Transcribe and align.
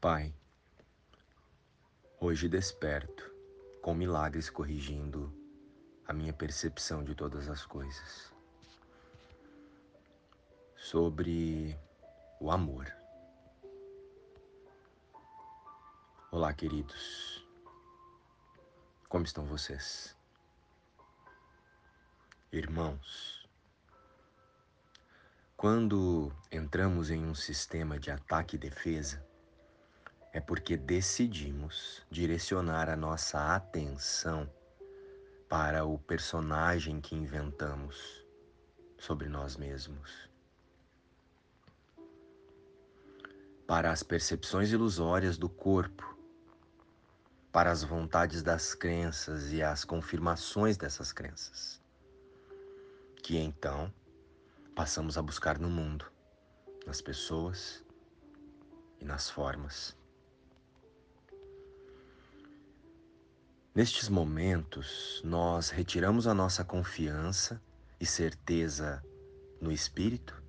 Pai, 0.00 0.32
hoje 2.20 2.48
desperto 2.48 3.34
com 3.82 3.92
milagres 3.92 4.48
corrigindo 4.48 5.34
a 6.06 6.12
minha 6.12 6.32
percepção 6.32 7.02
de 7.02 7.16
todas 7.16 7.48
as 7.48 7.66
coisas. 7.66 8.32
Sobre 10.76 11.76
o 12.38 12.52
amor. 12.52 12.86
Olá, 16.30 16.52
queridos. 16.52 17.44
Como 19.08 19.24
estão 19.24 19.46
vocês? 19.46 20.16
Irmãos, 22.52 23.48
quando 25.56 26.32
entramos 26.52 27.10
em 27.10 27.24
um 27.24 27.34
sistema 27.34 27.98
de 27.98 28.12
ataque 28.12 28.54
e 28.54 28.60
defesa, 28.60 29.27
é 30.38 30.40
porque 30.40 30.76
decidimos 30.76 32.00
direcionar 32.08 32.88
a 32.88 32.94
nossa 32.94 33.56
atenção 33.56 34.48
para 35.48 35.84
o 35.84 35.98
personagem 35.98 37.00
que 37.00 37.16
inventamos 37.16 38.24
sobre 38.96 39.28
nós 39.28 39.56
mesmos. 39.56 40.30
Para 43.66 43.90
as 43.90 44.04
percepções 44.04 44.70
ilusórias 44.70 45.36
do 45.36 45.48
corpo, 45.48 46.16
para 47.50 47.72
as 47.72 47.82
vontades 47.82 48.40
das 48.40 48.76
crenças 48.76 49.52
e 49.52 49.60
as 49.60 49.84
confirmações 49.84 50.76
dessas 50.76 51.12
crenças, 51.12 51.82
que 53.24 53.36
então 53.36 53.92
passamos 54.76 55.18
a 55.18 55.22
buscar 55.22 55.58
no 55.58 55.68
mundo, 55.68 56.06
nas 56.86 57.02
pessoas 57.02 57.84
e 59.00 59.04
nas 59.04 59.28
formas. 59.28 59.97
Nestes 63.78 64.08
momentos, 64.08 65.22
nós 65.24 65.70
retiramos 65.70 66.26
a 66.26 66.34
nossa 66.34 66.64
confiança 66.64 67.62
e 68.00 68.04
certeza 68.04 69.00
no 69.60 69.70
espírito 69.70 70.42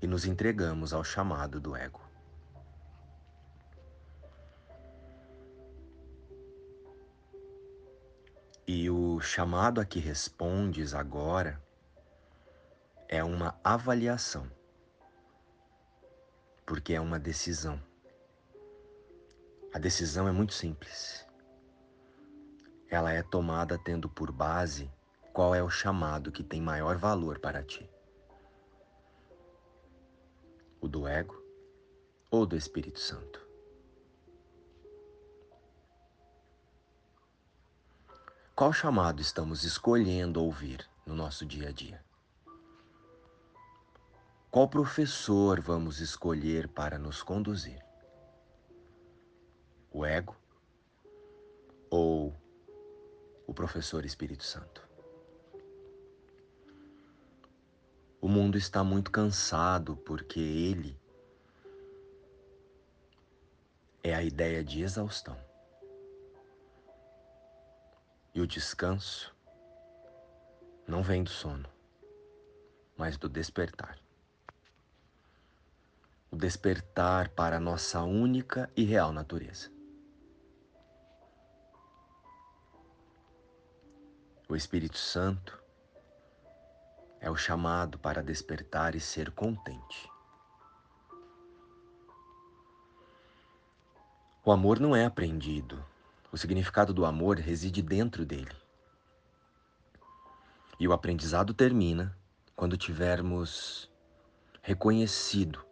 e 0.00 0.06
nos 0.06 0.24
entregamos 0.24 0.92
ao 0.92 1.02
chamado 1.02 1.60
do 1.60 1.74
ego. 1.74 2.00
E 8.68 8.88
o 8.88 9.18
chamado 9.18 9.80
a 9.80 9.84
que 9.84 9.98
respondes 9.98 10.94
agora 10.94 11.60
é 13.08 13.24
uma 13.24 13.58
avaliação, 13.64 14.48
porque 16.64 16.94
é 16.94 17.00
uma 17.00 17.18
decisão. 17.18 17.82
A 19.74 19.78
decisão 19.80 20.28
é 20.28 20.30
muito 20.30 20.54
simples 20.54 21.26
ela 22.94 23.10
é 23.10 23.22
tomada 23.22 23.78
tendo 23.78 24.06
por 24.06 24.30
base 24.30 24.92
qual 25.32 25.54
é 25.54 25.62
o 25.62 25.70
chamado 25.70 26.30
que 26.30 26.44
tem 26.44 26.60
maior 26.60 26.98
valor 26.98 27.38
para 27.38 27.62
ti: 27.62 27.90
o 30.78 30.86
do 30.86 31.08
ego 31.08 31.42
ou 32.30 32.44
do 32.44 32.54
Espírito 32.54 33.00
Santo. 33.00 33.40
Qual 38.54 38.74
chamado 38.74 39.22
estamos 39.22 39.64
escolhendo 39.64 40.44
ouvir 40.44 40.86
no 41.06 41.14
nosso 41.14 41.46
dia 41.46 41.70
a 41.70 41.72
dia? 41.72 42.04
Qual 44.50 44.68
professor 44.68 45.62
vamos 45.62 45.98
escolher 45.98 46.68
para 46.68 46.98
nos 46.98 47.22
conduzir? 47.22 47.82
O 49.90 50.04
ego 50.04 50.36
ou 51.90 52.41
o 53.46 53.54
professor 53.54 54.04
Espírito 54.04 54.44
Santo. 54.44 54.88
O 58.20 58.28
mundo 58.28 58.56
está 58.56 58.84
muito 58.84 59.10
cansado 59.10 59.96
porque 59.96 60.38
ele 60.38 60.96
é 64.00 64.14
a 64.14 64.22
ideia 64.22 64.62
de 64.62 64.82
exaustão. 64.82 65.36
E 68.32 68.40
o 68.40 68.46
descanso 68.46 69.34
não 70.86 71.02
vem 71.02 71.24
do 71.24 71.30
sono, 71.30 71.68
mas 72.96 73.16
do 73.16 73.28
despertar. 73.28 73.98
O 76.30 76.36
despertar 76.36 77.30
para 77.30 77.56
a 77.56 77.60
nossa 77.60 78.02
única 78.02 78.70
e 78.76 78.84
real 78.84 79.12
natureza. 79.12 79.71
O 84.52 84.54
Espírito 84.54 84.98
Santo 84.98 85.58
é 87.22 87.30
o 87.30 87.34
chamado 87.34 87.98
para 87.98 88.22
despertar 88.22 88.94
e 88.94 89.00
ser 89.00 89.30
contente. 89.30 90.12
O 94.44 94.52
amor 94.52 94.78
não 94.78 94.94
é 94.94 95.06
aprendido. 95.06 95.82
O 96.30 96.36
significado 96.36 96.92
do 96.92 97.06
amor 97.06 97.38
reside 97.38 97.80
dentro 97.80 98.26
dele. 98.26 98.54
E 100.78 100.86
o 100.86 100.92
aprendizado 100.92 101.54
termina 101.54 102.14
quando 102.54 102.76
tivermos 102.76 103.90
reconhecido 104.60 105.64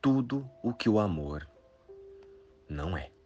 tudo 0.00 0.48
o 0.62 0.72
que 0.72 0.88
o 0.88 1.00
amor 1.00 1.50
não 2.68 2.96
é. 2.96 3.17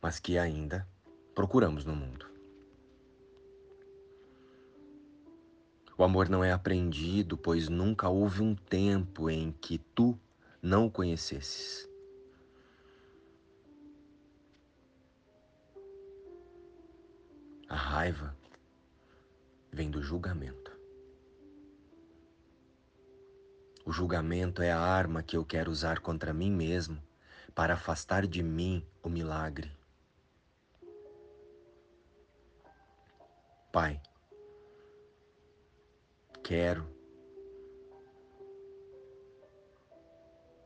Mas 0.00 0.18
que 0.18 0.38
ainda 0.38 0.86
procuramos 1.34 1.84
no 1.84 1.94
mundo. 1.94 2.26
O 5.96 6.04
amor 6.04 6.28
não 6.28 6.44
é 6.44 6.52
aprendido, 6.52 7.36
pois 7.36 7.68
nunca 7.68 8.08
houve 8.08 8.40
um 8.40 8.54
tempo 8.54 9.28
em 9.28 9.50
que 9.50 9.78
tu 9.78 10.16
não 10.62 10.86
o 10.86 10.90
conhecesses. 10.90 11.88
A 17.68 17.74
raiva 17.74 18.36
vem 19.72 19.90
do 19.90 20.00
julgamento. 20.00 20.72
O 23.84 23.92
julgamento 23.92 24.62
é 24.62 24.70
a 24.70 24.78
arma 24.78 25.22
que 25.22 25.36
eu 25.36 25.44
quero 25.44 25.70
usar 25.70 25.98
contra 25.98 26.32
mim 26.32 26.50
mesmo 26.50 27.02
para 27.54 27.74
afastar 27.74 28.26
de 28.26 28.42
mim 28.42 28.86
o 29.02 29.08
milagre. 29.08 29.72
Pai, 33.78 34.02
quero 36.42 36.84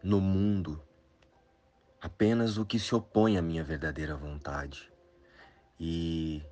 no 0.02 0.18
mundo 0.18 0.82
apenas 2.00 2.56
o 2.56 2.64
que 2.64 2.78
se 2.78 2.94
opõe 2.94 3.36
à 3.36 3.42
minha 3.42 3.62
verdadeira 3.62 4.16
vontade 4.16 4.90
e 5.78 6.42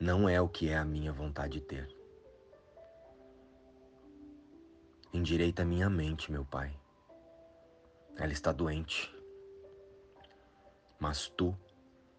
não 0.00 0.28
é 0.28 0.40
o 0.40 0.48
que 0.48 0.68
é 0.68 0.76
a 0.76 0.84
minha 0.84 1.12
vontade 1.12 1.60
ter. 1.60 1.88
Endireita 5.14 5.64
minha 5.64 5.88
mente, 5.88 6.32
meu 6.32 6.44
Pai. 6.44 6.76
Ela 8.16 8.32
está 8.32 8.50
doente, 8.50 9.08
mas 10.98 11.28
tu 11.28 11.56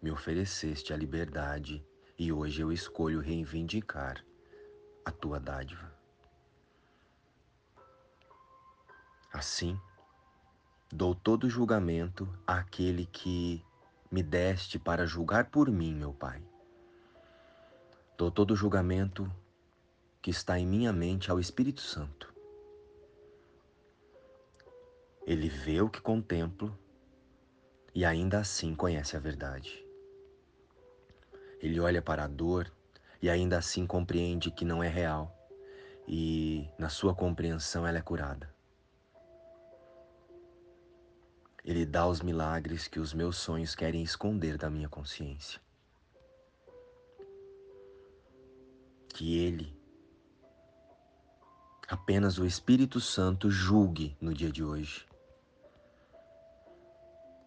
me 0.00 0.10
ofereceste 0.10 0.94
a 0.94 0.96
liberdade 0.96 1.86
e 2.20 2.30
hoje 2.30 2.60
eu 2.60 2.70
escolho 2.70 3.18
reivindicar 3.18 4.22
a 5.02 5.10
tua 5.10 5.40
dádiva. 5.40 5.90
Assim, 9.32 9.80
dou 10.92 11.14
todo 11.14 11.48
julgamento 11.48 12.28
àquele 12.46 13.06
que 13.06 13.64
me 14.10 14.22
deste 14.22 14.78
para 14.78 15.06
julgar 15.06 15.46
por 15.46 15.70
mim, 15.70 15.94
meu 15.94 16.12
Pai. 16.12 16.42
Dou 18.18 18.30
todo 18.30 18.54
julgamento 18.54 19.26
que 20.20 20.30
está 20.30 20.58
em 20.58 20.66
minha 20.66 20.92
mente 20.92 21.30
ao 21.30 21.40
Espírito 21.40 21.80
Santo. 21.80 22.34
Ele 25.26 25.48
vê 25.48 25.80
o 25.80 25.88
que 25.88 26.02
contemplo 26.02 26.78
e 27.94 28.04
ainda 28.04 28.40
assim 28.40 28.74
conhece 28.74 29.16
a 29.16 29.20
verdade. 29.20 29.89
Ele 31.60 31.78
olha 31.78 32.00
para 32.00 32.24
a 32.24 32.28
dor 32.28 32.72
e 33.20 33.28
ainda 33.28 33.58
assim 33.58 33.86
compreende 33.86 34.50
que 34.50 34.64
não 34.64 34.82
é 34.82 34.88
real, 34.88 35.36
e 36.08 36.68
na 36.78 36.88
sua 36.88 37.14
compreensão 37.14 37.86
ela 37.86 37.98
é 37.98 38.02
curada. 38.02 38.52
Ele 41.62 41.84
dá 41.84 42.06
os 42.06 42.22
milagres 42.22 42.88
que 42.88 42.98
os 42.98 43.12
meus 43.12 43.36
sonhos 43.36 43.74
querem 43.74 44.02
esconder 44.02 44.56
da 44.56 44.70
minha 44.70 44.88
consciência. 44.88 45.60
Que 49.08 49.38
Ele 49.38 49.80
Apenas 51.90 52.38
o 52.38 52.46
Espírito 52.46 53.00
Santo 53.00 53.50
julgue 53.50 54.16
no 54.20 54.32
dia 54.32 54.52
de 54.52 54.62
hoje. 54.62 55.08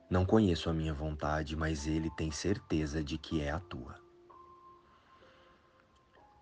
Não 0.10 0.25
conheço 0.25 0.69
a 0.69 0.74
minha 0.74 0.94
vontade, 0.94 1.56
mas 1.56 1.88
ele 1.88 2.10
tem 2.10 2.30
certeza 2.30 3.01
de 3.01 3.18
que 3.18 3.39
é 3.39 3.51
a 3.51 3.62
tua. 3.62 4.03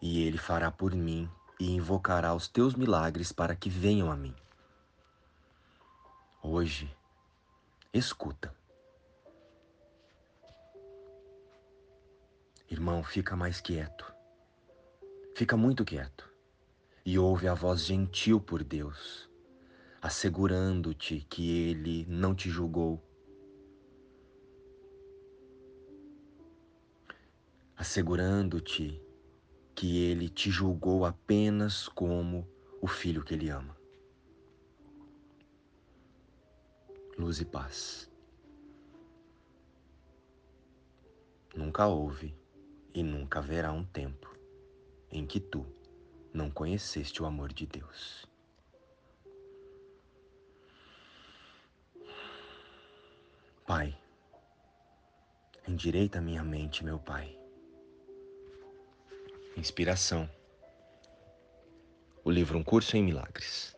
E 0.01 0.23
ele 0.23 0.37
fará 0.37 0.71
por 0.71 0.95
mim 0.95 1.29
e 1.59 1.71
invocará 1.71 2.33
os 2.33 2.47
teus 2.47 2.73
milagres 2.73 3.31
para 3.31 3.55
que 3.55 3.69
venham 3.69 4.11
a 4.11 4.15
mim. 4.15 4.35
Hoje, 6.41 6.91
escuta. 7.93 8.51
Irmão, 12.69 13.03
fica 13.03 13.35
mais 13.35 13.61
quieto. 13.61 14.11
Fica 15.35 15.55
muito 15.55 15.85
quieto 15.85 16.31
e 17.05 17.17
ouve 17.17 17.47
a 17.47 17.53
voz 17.53 17.85
gentil 17.85 18.39
por 18.39 18.63
Deus, 18.63 19.29
assegurando-te 20.01 21.25
que 21.29 21.51
Ele 21.51 22.05
não 22.07 22.35
te 22.35 22.49
julgou, 22.49 23.01
assegurando-te 27.75 29.01
que 29.81 29.97
Ele 29.97 30.29
te 30.29 30.51
julgou 30.51 31.05
apenas 31.05 31.87
como 31.87 32.47
o 32.79 32.85
filho 32.85 33.23
que 33.23 33.33
Ele 33.33 33.49
ama. 33.49 33.75
Luz 37.17 37.41
e 37.41 37.45
paz. 37.45 38.07
Nunca 41.55 41.87
houve 41.87 42.37
e 42.93 43.01
nunca 43.01 43.39
haverá 43.39 43.71
um 43.71 43.83
tempo 43.83 44.31
em 45.09 45.25
que 45.25 45.39
tu 45.39 45.65
não 46.31 46.51
conheceste 46.51 47.23
o 47.23 47.25
amor 47.25 47.51
de 47.51 47.65
Deus. 47.65 48.29
Pai, 53.65 53.97
endireita 55.67 56.21
minha 56.21 56.43
mente, 56.43 56.85
meu 56.85 56.99
Pai. 56.99 57.40
Inspiração. 59.57 60.29
O 62.23 62.31
livro 62.31 62.57
Um 62.57 62.63
Curso 62.63 62.95
em 62.95 63.03
Milagres. 63.03 63.75